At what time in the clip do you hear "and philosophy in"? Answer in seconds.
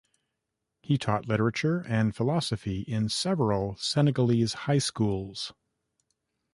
1.87-3.07